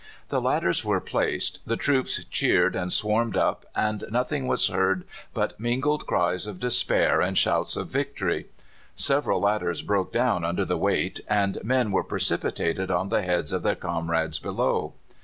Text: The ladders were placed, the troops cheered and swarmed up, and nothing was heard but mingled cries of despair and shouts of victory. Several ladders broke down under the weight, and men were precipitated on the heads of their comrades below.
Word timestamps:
The 0.29 0.41
ladders 0.41 0.83
were 0.83 0.99
placed, 0.99 1.59
the 1.63 1.77
troops 1.77 2.23
cheered 2.25 2.75
and 2.75 2.91
swarmed 2.91 3.37
up, 3.37 3.67
and 3.75 4.03
nothing 4.09 4.47
was 4.47 4.67
heard 4.69 5.03
but 5.31 5.59
mingled 5.59 6.07
cries 6.07 6.47
of 6.47 6.59
despair 6.59 7.21
and 7.21 7.37
shouts 7.37 7.75
of 7.77 7.89
victory. 7.89 8.47
Several 8.95 9.39
ladders 9.39 9.83
broke 9.83 10.11
down 10.11 10.43
under 10.43 10.65
the 10.65 10.75
weight, 10.75 11.19
and 11.29 11.59
men 11.63 11.91
were 11.91 12.03
precipitated 12.03 12.89
on 12.89 13.09
the 13.09 13.21
heads 13.21 13.51
of 13.51 13.61
their 13.61 13.75
comrades 13.75 14.39
below. 14.39 14.93